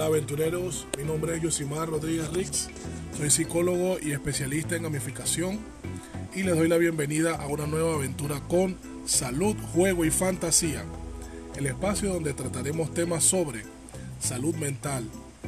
Hola 0.00 0.06
aventureros, 0.06 0.86
mi 0.96 1.04
nombre 1.04 1.36
es 1.36 1.42
Yosimar 1.42 1.90
Rodríguez 1.90 2.32
Rix, 2.32 2.70
soy 3.18 3.28
psicólogo 3.28 3.98
y 4.00 4.12
especialista 4.12 4.74
en 4.74 4.84
gamificación 4.84 5.58
y 6.34 6.42
les 6.42 6.56
doy 6.56 6.68
la 6.68 6.78
bienvenida 6.78 7.34
a 7.34 7.46
una 7.48 7.66
nueva 7.66 7.96
aventura 7.96 8.40
con 8.48 8.78
salud, 9.04 9.54
juego 9.74 10.06
y 10.06 10.10
fantasía, 10.10 10.84
el 11.54 11.66
espacio 11.66 12.14
donde 12.14 12.32
trataremos 12.32 12.94
temas 12.94 13.24
sobre 13.24 13.64
salud 14.20 14.54
mental, 14.54 15.04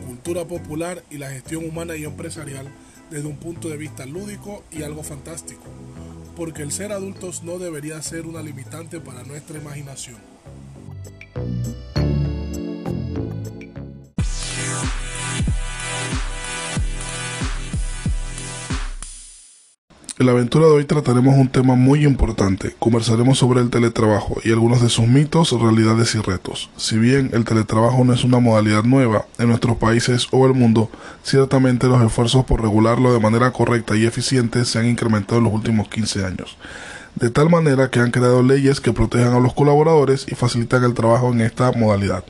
cultura 0.07 0.45
popular 0.45 1.03
y 1.11 1.16
la 1.16 1.30
gestión 1.30 1.64
humana 1.64 1.96
y 1.96 2.05
empresarial 2.05 2.69
desde 3.11 3.29
un 3.29 3.39
punto 3.39 3.71
de 3.71 3.79
vista 3.79 4.05
lúdico 4.05 4.64
y 4.71 4.82
algo 4.82 5.03
fantástico, 5.03 5.64
porque 6.37 6.61
el 6.61 6.73
ser 6.73 6.93
adultos 6.93 7.43
no 7.43 7.59
debería 7.59 8.03
ser 8.03 8.27
una 8.27 8.43
limitante 8.43 9.00
para 9.00 9.23
nuestra 9.23 9.59
imaginación. 9.59 10.19
En 20.22 20.26
la 20.26 20.32
aventura 20.35 20.67
de 20.67 20.72
hoy 20.75 20.85
trataremos 20.85 21.35
un 21.36 21.49
tema 21.49 21.75
muy 21.75 22.04
importante. 22.07 22.76
Conversaremos 22.79 23.39
sobre 23.39 23.61
el 23.61 23.71
teletrabajo 23.71 24.36
y 24.44 24.53
algunos 24.53 24.80
de 24.80 24.89
sus 24.89 25.08
mitos, 25.08 25.50
realidades 25.50 26.14
y 26.14 26.21
retos. 26.21 26.71
Si 26.76 26.96
bien 26.96 27.30
el 27.32 27.44
teletrabajo 27.44 28.04
no 28.04 28.13
es 28.13 28.22
una 28.22 28.39
modalidad 28.39 28.85
nueva 28.85 29.27
en 29.40 29.49
nuestros 29.49 29.79
países 29.79 30.29
o 30.30 30.46
el 30.46 30.54
mundo, 30.54 30.89
ciertamente 31.25 31.89
los 31.89 32.00
esfuerzos 32.00 32.44
por 32.44 32.62
regularlo 32.62 33.12
de 33.12 33.19
manera 33.19 33.50
correcta 33.50 33.97
y 33.97 34.06
eficiente 34.06 34.64
se 34.64 34.78
han 34.78 34.86
incrementado 34.86 35.39
en 35.39 35.44
los 35.47 35.55
últimos 35.55 35.89
15 35.89 36.25
años. 36.25 36.56
De 37.16 37.28
tal 37.28 37.50
manera 37.50 37.91
que 37.91 37.98
han 37.98 38.12
creado 38.12 38.44
leyes 38.44 38.80
que 38.80 38.92
protejan 38.92 39.34
a 39.34 39.41
los 39.41 39.55
colaboradores 39.55 40.27
y 40.30 40.36
facilitan 40.36 40.84
el 40.84 40.94
trabajo 40.94 41.33
en 41.33 41.41
esta 41.41 41.72
modalidad. 41.72 42.22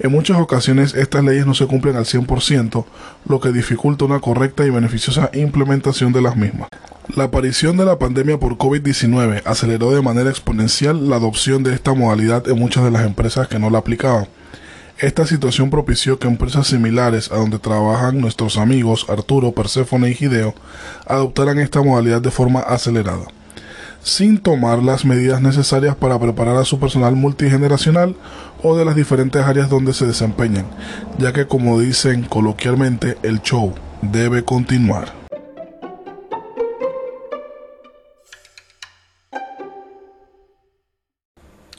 En 0.00 0.12
muchas 0.12 0.38
ocasiones 0.38 0.94
estas 0.94 1.24
leyes 1.24 1.44
no 1.44 1.54
se 1.54 1.66
cumplen 1.66 1.96
al 1.96 2.04
100%, 2.04 2.84
lo 3.26 3.40
que 3.40 3.50
dificulta 3.50 4.04
una 4.04 4.20
correcta 4.20 4.64
y 4.64 4.70
beneficiosa 4.70 5.30
implementación 5.34 6.12
de 6.12 6.22
las 6.22 6.36
mismas. 6.36 6.68
La 7.16 7.24
aparición 7.24 7.76
de 7.76 7.84
la 7.84 7.98
pandemia 7.98 8.38
por 8.38 8.58
COVID-19 8.58 9.42
aceleró 9.44 9.90
de 9.90 10.02
manera 10.02 10.30
exponencial 10.30 11.08
la 11.08 11.16
adopción 11.16 11.64
de 11.64 11.74
esta 11.74 11.94
modalidad 11.94 12.46
en 12.48 12.58
muchas 12.58 12.84
de 12.84 12.92
las 12.92 13.04
empresas 13.04 13.48
que 13.48 13.58
no 13.58 13.70
la 13.70 13.78
aplicaban. 13.78 14.28
Esta 14.98 15.26
situación 15.26 15.70
propició 15.70 16.18
que 16.18 16.28
empresas 16.28 16.66
similares 16.66 17.32
a 17.32 17.36
donde 17.36 17.58
trabajan 17.58 18.20
nuestros 18.20 18.56
amigos 18.56 19.06
Arturo, 19.08 19.52
Perséfone 19.52 20.10
y 20.10 20.14
Gideo 20.14 20.54
adoptaran 21.06 21.58
esta 21.58 21.82
modalidad 21.82 22.20
de 22.20 22.30
forma 22.30 22.60
acelerada, 22.60 23.26
sin 24.02 24.38
tomar 24.38 24.82
las 24.82 25.04
medidas 25.04 25.42
necesarias 25.42 25.96
para 25.96 26.18
preparar 26.18 26.56
a 26.56 26.64
su 26.64 26.78
personal 26.78 27.16
multigeneracional 27.16 28.16
o 28.62 28.76
de 28.76 28.84
las 28.84 28.96
diferentes 28.96 29.42
áreas 29.42 29.68
donde 29.68 29.92
se 29.92 30.06
desempeñan, 30.06 30.66
ya 31.18 31.32
que 31.32 31.46
como 31.46 31.78
dicen 31.80 32.24
coloquialmente, 32.24 33.18
el 33.22 33.42
show 33.42 33.74
debe 34.02 34.44
continuar. 34.44 35.17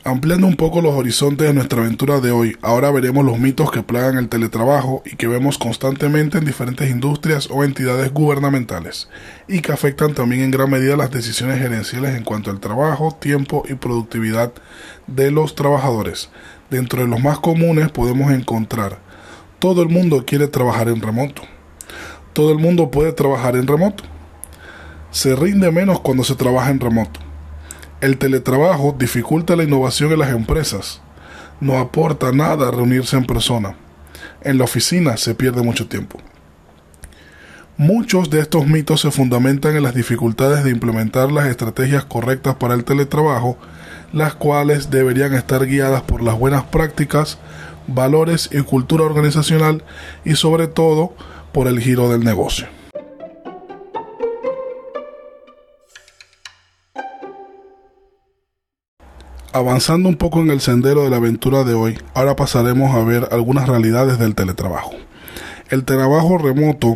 Ampliando 0.10 0.48
un 0.48 0.56
poco 0.56 0.82
los 0.82 0.96
horizontes 0.96 1.46
de 1.46 1.54
nuestra 1.54 1.82
aventura 1.82 2.20
de 2.20 2.32
hoy, 2.32 2.58
ahora 2.64 2.90
veremos 2.90 3.24
los 3.24 3.38
mitos 3.38 3.70
que 3.70 3.84
plagan 3.84 4.18
el 4.18 4.28
teletrabajo 4.28 5.04
y 5.06 5.16
que 5.18 5.28
vemos 5.28 5.60
constantemente 5.60 6.40
en 6.40 6.46
diferentes 6.46 6.90
industrias 6.90 7.48
o 7.52 7.64
entidades 7.64 8.12
gubernamentales, 8.12 9.08
y 9.48 9.62
que 9.62 9.72
afectan 9.72 10.16
también 10.16 10.42
en 10.42 10.50
gran 10.50 10.68
medida 10.72 10.98
las 10.98 11.12
decisiones 11.12 11.60
gerenciales 11.60 12.16
en 12.16 12.24
cuanto 12.24 12.50
al 12.50 12.60
trabajo, 12.60 13.16
tiempo 13.22 13.64
y 13.70 13.76
productividad 13.76 14.52
de 15.06 15.30
los 15.30 15.54
trabajadores. 15.54 16.32
Dentro 16.72 17.04
de 17.04 17.08
los 17.08 17.22
más 17.22 17.38
comunes 17.38 17.92
podemos 17.92 18.32
encontrar, 18.32 18.98
todo 19.60 19.84
el 19.84 19.90
mundo 19.90 20.24
quiere 20.26 20.48
trabajar 20.48 20.90
en 20.90 21.04
remoto. 21.04 21.44
Todo 22.34 22.52
el 22.52 22.58
mundo 22.58 22.90
puede 22.90 23.14
trabajar 23.14 23.56
en 23.56 23.68
remoto. 23.68 24.06
Se 25.12 25.36
rinde 25.36 25.70
menos 25.70 26.00
cuando 26.00 26.24
se 26.24 26.34
trabaja 26.34 26.72
en 26.72 26.80
remoto 26.80 27.29
el 28.02 28.18
teletrabajo 28.18 28.96
dificulta 28.98 29.56
la 29.56 29.64
innovación 29.64 30.12
en 30.12 30.20
las 30.20 30.30
empresas. 30.30 31.02
No 31.60 31.78
aporta 31.80 32.32
nada 32.32 32.72
reunirse 32.72 33.18
en 33.18 33.26
persona. 33.26 33.76
En 34.42 34.58
la 34.58 34.64
oficina 34.64 35.18
se 35.18 35.36
pierde 35.36 35.62
mucho 35.62 35.88
tiempo. 35.88 36.20
Muchos 37.76 38.30
de 38.30 38.40
estos 38.40 38.68
mitos 38.68 39.02
se 39.02 39.12
fundamentan 39.12 39.76
en 39.76 39.84
las 39.84 39.96
dificultades 39.96 40.64
de 40.64 40.70
implementar 40.70 41.32
las 41.32 41.48
estrategias 41.48 42.06
correctas 42.06 42.56
para 42.56 42.74
el 42.74 42.84
teletrabajo, 42.84 43.58
las 44.14 44.34
cuales 44.34 44.90
deberían 44.90 45.34
estar 45.34 45.66
guiadas 45.66 46.02
por 46.02 46.22
las 46.22 46.38
buenas 46.38 46.64
prácticas, 46.64 47.38
valores 47.88 48.50
y 48.52 48.62
cultura 48.62 49.04
organizacional 49.04 49.84
y 50.26 50.36
sobre 50.36 50.68
todo 50.68 51.14
por 51.52 51.68
el 51.68 51.80
giro 51.80 52.10
del 52.10 52.24
negocio. 52.24 52.68
Avanzando 59.52 60.10
un 60.10 60.16
poco 60.16 60.42
en 60.42 60.52
el 60.52 60.62
sendero 60.62 61.02
de 61.02 61.10
la 61.10 61.16
aventura 61.16 61.64
de 61.64 61.74
hoy, 61.74 61.98
ahora 62.14 62.36
pasaremos 62.36 62.94
a 62.94 63.04
ver 63.04 63.30
algunas 63.32 63.68
realidades 63.68 64.20
del 64.20 64.36
teletrabajo. 64.36 64.92
El 65.70 65.86
trabajo 65.86 66.38
remoto 66.38 66.94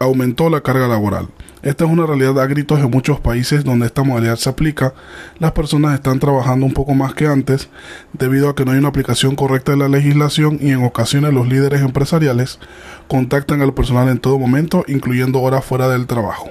aumentó 0.00 0.48
la 0.48 0.62
carga 0.62 0.88
laboral. 0.88 1.28
Esta 1.60 1.84
es 1.84 1.90
una 1.90 2.06
realidad 2.06 2.40
a 2.40 2.46
gritos 2.46 2.80
en 2.80 2.90
muchos 2.90 3.20
países 3.20 3.62
donde 3.62 3.84
esta 3.84 4.04
modalidad 4.04 4.36
se 4.36 4.48
aplica. 4.48 4.94
Las 5.38 5.52
personas 5.52 5.92
están 5.92 6.18
trabajando 6.18 6.64
un 6.64 6.72
poco 6.72 6.94
más 6.94 7.12
que 7.12 7.26
antes 7.26 7.68
debido 8.14 8.48
a 8.48 8.54
que 8.54 8.64
no 8.64 8.72
hay 8.72 8.78
una 8.78 8.88
aplicación 8.88 9.36
correcta 9.36 9.72
de 9.72 9.78
la 9.78 9.88
legislación 9.88 10.58
y 10.62 10.70
en 10.70 10.82
ocasiones 10.82 11.34
los 11.34 11.46
líderes 11.46 11.82
empresariales 11.82 12.58
contactan 13.06 13.60
al 13.60 13.74
personal 13.74 14.08
en 14.08 14.18
todo 14.18 14.38
momento, 14.38 14.82
incluyendo 14.88 15.42
horas 15.42 15.62
fuera 15.62 15.88
del 15.88 16.06
trabajo. 16.06 16.48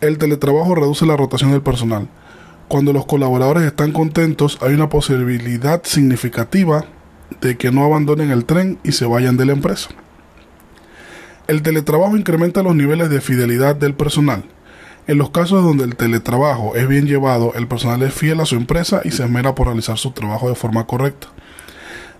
El 0.00 0.16
teletrabajo 0.16 0.74
reduce 0.74 1.04
la 1.04 1.18
rotación 1.18 1.50
del 1.50 1.60
personal 1.60 2.08
cuando 2.70 2.92
los 2.92 3.04
colaboradores 3.04 3.64
están 3.64 3.90
contentos, 3.90 4.56
hay 4.60 4.74
una 4.74 4.88
posibilidad 4.88 5.82
significativa 5.82 6.84
de 7.40 7.56
que 7.56 7.72
no 7.72 7.82
abandonen 7.82 8.30
el 8.30 8.44
tren 8.44 8.78
y 8.84 8.92
se 8.92 9.06
vayan 9.06 9.36
de 9.36 9.44
la 9.44 9.54
empresa. 9.54 9.88
El 11.48 11.62
teletrabajo 11.62 12.16
incrementa 12.16 12.62
los 12.62 12.76
niveles 12.76 13.10
de 13.10 13.20
fidelidad 13.20 13.74
del 13.74 13.94
personal. 13.94 14.44
En 15.08 15.18
los 15.18 15.30
casos 15.30 15.64
donde 15.64 15.82
el 15.82 15.96
teletrabajo 15.96 16.76
es 16.76 16.86
bien 16.86 17.08
llevado, 17.08 17.54
el 17.56 17.66
personal 17.66 18.04
es 18.04 18.14
fiel 18.14 18.38
a 18.38 18.46
su 18.46 18.54
empresa 18.54 19.00
y 19.02 19.10
se 19.10 19.24
esmera 19.24 19.56
por 19.56 19.66
realizar 19.66 19.98
su 19.98 20.12
trabajo 20.12 20.48
de 20.48 20.54
forma 20.54 20.86
correcta. 20.86 21.26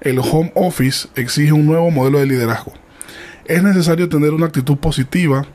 El 0.00 0.18
home 0.18 0.50
office 0.56 1.06
exige 1.14 1.52
un 1.52 1.66
nuevo 1.66 1.92
modelo 1.92 2.18
de 2.18 2.26
liderazgo. 2.26 2.72
Es 3.44 3.62
necesario 3.62 4.08
tener 4.08 4.32
una 4.34 4.46
actitud 4.46 4.78
positiva 4.78 5.46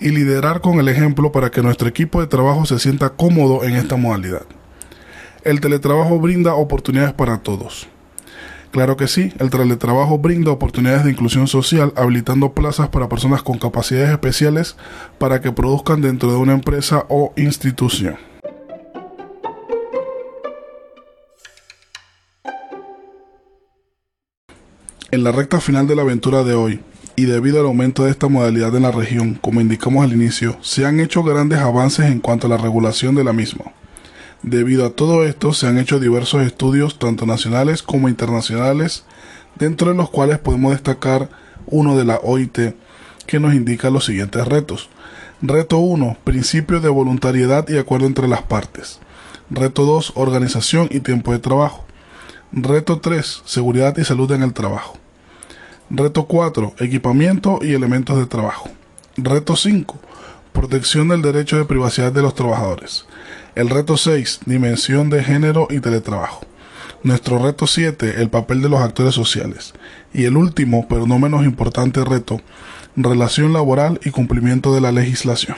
y 0.00 0.10
liderar 0.10 0.60
con 0.60 0.78
el 0.80 0.88
ejemplo 0.88 1.32
para 1.32 1.50
que 1.50 1.62
nuestro 1.62 1.88
equipo 1.88 2.20
de 2.20 2.26
trabajo 2.26 2.66
se 2.66 2.78
sienta 2.78 3.10
cómodo 3.10 3.64
en 3.64 3.74
esta 3.74 3.96
modalidad. 3.96 4.46
El 5.44 5.60
teletrabajo 5.60 6.18
brinda 6.18 6.54
oportunidades 6.54 7.12
para 7.12 7.38
todos. 7.38 7.88
Claro 8.70 8.96
que 8.96 9.08
sí, 9.08 9.32
el 9.38 9.48
teletrabajo 9.48 10.18
brinda 10.18 10.50
oportunidades 10.50 11.04
de 11.04 11.10
inclusión 11.10 11.46
social, 11.46 11.92
habilitando 11.96 12.52
plazas 12.52 12.88
para 12.88 13.08
personas 13.08 13.42
con 13.42 13.58
capacidades 13.58 14.10
especiales 14.10 14.76
para 15.18 15.40
que 15.40 15.52
produzcan 15.52 16.02
dentro 16.02 16.30
de 16.30 16.36
una 16.36 16.52
empresa 16.52 17.06
o 17.08 17.32
institución. 17.36 18.16
En 25.10 25.24
la 25.24 25.32
recta 25.32 25.58
final 25.60 25.86
de 25.86 25.96
la 25.96 26.02
aventura 26.02 26.44
de 26.44 26.54
hoy, 26.54 26.80
y 27.18 27.24
debido 27.24 27.58
al 27.58 27.66
aumento 27.66 28.04
de 28.04 28.12
esta 28.12 28.28
modalidad 28.28 28.76
en 28.76 28.84
la 28.84 28.92
región, 28.92 29.34
como 29.34 29.60
indicamos 29.60 30.04
al 30.04 30.12
inicio, 30.12 30.56
se 30.60 30.86
han 30.86 31.00
hecho 31.00 31.24
grandes 31.24 31.58
avances 31.58 32.06
en 32.06 32.20
cuanto 32.20 32.46
a 32.46 32.50
la 32.50 32.58
regulación 32.58 33.16
de 33.16 33.24
la 33.24 33.32
misma. 33.32 33.72
Debido 34.44 34.86
a 34.86 34.90
todo 34.90 35.24
esto, 35.24 35.52
se 35.52 35.66
han 35.66 35.78
hecho 35.78 35.98
diversos 35.98 36.46
estudios, 36.46 37.00
tanto 37.00 37.26
nacionales 37.26 37.82
como 37.82 38.08
internacionales, 38.08 39.02
dentro 39.56 39.90
de 39.90 39.96
los 39.96 40.10
cuales 40.10 40.38
podemos 40.38 40.70
destacar 40.70 41.28
uno 41.66 41.96
de 41.96 42.04
la 42.04 42.20
OIT, 42.22 42.76
que 43.26 43.40
nos 43.40 43.52
indica 43.52 43.90
los 43.90 44.04
siguientes 44.04 44.46
retos. 44.46 44.88
Reto 45.42 45.78
1. 45.78 46.18
Principio 46.22 46.78
de 46.78 46.88
voluntariedad 46.88 47.68
y 47.68 47.78
acuerdo 47.78 48.06
entre 48.06 48.28
las 48.28 48.42
partes. 48.42 49.00
Reto 49.50 49.84
2. 49.86 50.12
Organización 50.14 50.86
y 50.92 51.00
tiempo 51.00 51.32
de 51.32 51.40
trabajo. 51.40 51.84
Reto 52.52 53.00
3. 53.00 53.42
Seguridad 53.44 53.96
y 53.98 54.04
salud 54.04 54.30
en 54.30 54.44
el 54.44 54.52
trabajo. 54.52 54.98
Reto 55.90 56.26
4. 56.26 56.74
Equipamiento 56.80 57.60
y 57.62 57.72
elementos 57.72 58.18
de 58.18 58.26
trabajo. 58.26 58.68
Reto 59.16 59.56
5. 59.56 59.98
Protección 60.52 61.08
del 61.08 61.22
derecho 61.22 61.56
de 61.56 61.64
privacidad 61.64 62.12
de 62.12 62.20
los 62.20 62.34
trabajadores. 62.34 63.06
El 63.54 63.70
reto 63.70 63.96
6. 63.96 64.40
Dimensión 64.44 65.08
de 65.08 65.24
género 65.24 65.66
y 65.70 65.80
teletrabajo. 65.80 66.44
Nuestro 67.02 67.38
reto 67.38 67.66
7. 67.66 68.20
El 68.20 68.28
papel 68.28 68.60
de 68.60 68.68
los 68.68 68.82
actores 68.82 69.14
sociales. 69.14 69.72
Y 70.12 70.24
el 70.24 70.36
último, 70.36 70.86
pero 70.90 71.06
no 71.06 71.18
menos 71.18 71.46
importante 71.46 72.04
reto, 72.04 72.38
relación 72.94 73.54
laboral 73.54 73.98
y 74.04 74.10
cumplimiento 74.10 74.74
de 74.74 74.82
la 74.82 74.92
legislación. 74.92 75.56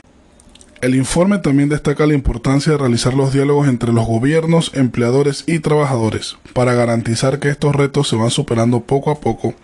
El 0.81 0.95
informe 0.95 1.39
también 1.39 1.69
destaca 1.69 2.07
la 2.07 2.15
importancia 2.15 2.71
de 2.71 2.79
realizar 2.79 3.15
los 3.15 3.33
diálogos 3.33 3.67
entre 3.67 3.93
los 3.93 4.07
gobiernos, 4.07 4.71
empleadores 4.75 5.43
y 5.49 5.59
trabajadores 5.59 6.37
para 6.53 6.75
garantizar 6.75 7.41
que 7.41 7.49
estos 7.49 7.75
retos 7.75 8.09
se 8.09 8.15
van 8.15 8.31
superando 8.31 8.81
poco 8.81 9.11
a 9.11 9.19
poco 9.19 9.57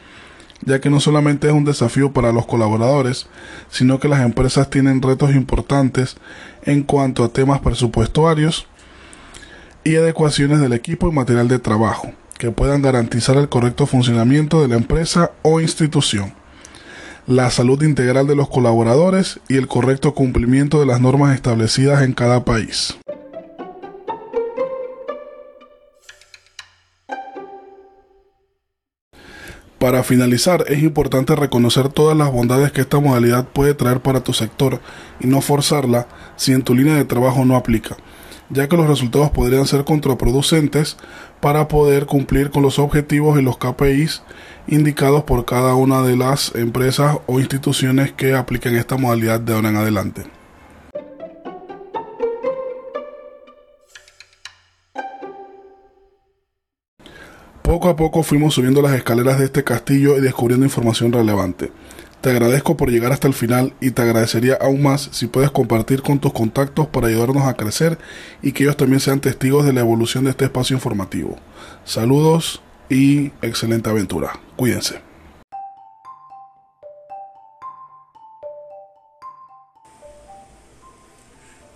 ya 0.64 0.80
que 0.80 0.90
no 0.90 1.00
solamente 1.00 1.48
es 1.48 1.52
un 1.52 1.64
desafío 1.64 2.12
para 2.12 2.32
los 2.32 2.46
colaboradores, 2.46 3.26
sino 3.70 3.98
que 3.98 4.08
las 4.08 4.20
empresas 4.24 4.70
tienen 4.70 5.02
retos 5.02 5.34
importantes 5.34 6.16
en 6.64 6.82
cuanto 6.82 7.24
a 7.24 7.28
temas 7.28 7.60
presupuestarios 7.60 8.66
y 9.84 9.96
adecuaciones 9.96 10.60
del 10.60 10.72
equipo 10.72 11.08
y 11.08 11.12
material 11.12 11.48
de 11.48 11.58
trabajo, 11.58 12.12
que 12.38 12.50
puedan 12.50 12.82
garantizar 12.82 13.36
el 13.36 13.48
correcto 13.48 13.86
funcionamiento 13.86 14.60
de 14.60 14.68
la 14.68 14.76
empresa 14.76 15.30
o 15.42 15.60
institución, 15.60 16.34
la 17.26 17.50
salud 17.50 17.82
integral 17.82 18.26
de 18.26 18.36
los 18.36 18.48
colaboradores 18.48 19.40
y 19.48 19.56
el 19.56 19.68
correcto 19.68 20.14
cumplimiento 20.14 20.80
de 20.80 20.86
las 20.86 21.00
normas 21.00 21.34
establecidas 21.34 22.02
en 22.02 22.14
cada 22.14 22.44
país. 22.44 22.96
Para 29.78 30.02
finalizar, 30.02 30.64
es 30.68 30.82
importante 30.82 31.36
reconocer 31.36 31.90
todas 31.90 32.16
las 32.16 32.32
bondades 32.32 32.72
que 32.72 32.80
esta 32.80 32.98
modalidad 32.98 33.46
puede 33.46 33.74
traer 33.74 34.00
para 34.00 34.22
tu 34.22 34.32
sector 34.32 34.80
y 35.20 35.26
no 35.26 35.42
forzarla 35.42 36.08
si 36.36 36.52
en 36.52 36.62
tu 36.62 36.74
línea 36.74 36.94
de 36.94 37.04
trabajo 37.04 37.44
no 37.44 37.56
aplica, 37.56 37.96
ya 38.48 38.68
que 38.68 38.76
los 38.78 38.88
resultados 38.88 39.30
podrían 39.30 39.66
ser 39.66 39.84
contraproducentes 39.84 40.96
para 41.40 41.68
poder 41.68 42.06
cumplir 42.06 42.50
con 42.50 42.62
los 42.62 42.78
objetivos 42.78 43.38
y 43.38 43.42
los 43.42 43.58
KPIs 43.58 44.22
indicados 44.66 45.24
por 45.24 45.44
cada 45.44 45.74
una 45.74 46.00
de 46.00 46.16
las 46.16 46.54
empresas 46.54 47.18
o 47.26 47.38
instituciones 47.38 48.12
que 48.12 48.34
apliquen 48.34 48.76
esta 48.76 48.96
modalidad 48.96 49.40
de 49.40 49.52
ahora 49.52 49.68
en 49.68 49.76
adelante. 49.76 50.35
Poco 57.66 57.88
a 57.88 57.96
poco 57.96 58.22
fuimos 58.22 58.54
subiendo 58.54 58.80
las 58.80 58.94
escaleras 58.94 59.40
de 59.40 59.46
este 59.46 59.64
castillo 59.64 60.16
y 60.16 60.20
descubriendo 60.20 60.64
información 60.64 61.12
relevante. 61.12 61.72
Te 62.20 62.30
agradezco 62.30 62.76
por 62.76 62.92
llegar 62.92 63.10
hasta 63.10 63.26
el 63.26 63.34
final 63.34 63.74
y 63.80 63.90
te 63.90 64.02
agradecería 64.02 64.56
aún 64.60 64.84
más 64.84 65.08
si 65.10 65.26
puedes 65.26 65.50
compartir 65.50 66.00
con 66.00 66.20
tus 66.20 66.32
contactos 66.32 66.86
para 66.86 67.08
ayudarnos 67.08 67.42
a 67.42 67.54
crecer 67.54 67.98
y 68.40 68.52
que 68.52 68.62
ellos 68.62 68.76
también 68.76 69.00
sean 69.00 69.18
testigos 69.18 69.66
de 69.66 69.72
la 69.72 69.80
evolución 69.80 70.22
de 70.22 70.30
este 70.30 70.44
espacio 70.44 70.76
informativo. 70.76 71.38
Saludos 71.84 72.62
y 72.88 73.32
excelente 73.42 73.90
aventura. 73.90 74.38
Cuídense. 74.54 75.00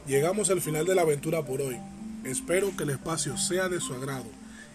Llegamos 0.07 0.51
al 0.51 0.61
final 0.61 0.87
de 0.87 0.95
la 0.95 1.03
aventura 1.03 1.43
por 1.43 1.61
hoy. 1.61 1.79
Espero 2.23 2.77
que 2.77 2.85
el 2.85 2.91
espacio 2.91 3.37
sea 3.37 3.69
de 3.69 3.81
su 3.81 3.93
agrado 3.93 4.27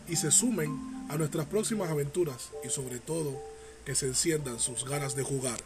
y 0.10 0.18
se 0.18 0.30
sumen 0.30 0.94
a 1.10 1.18
nuestras 1.18 1.46
próximas 1.46 1.90
aventuras 1.90 2.50
y 2.63 2.69
sobre 2.69 3.00
todo 3.00 3.42
que 3.86 3.96
se 3.96 4.07
enciendan 4.07 4.60
sus 4.60 4.86
ganas 4.86 5.16
de 5.16 5.24
jugar. 5.24 5.60